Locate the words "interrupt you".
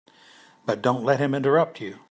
1.35-1.99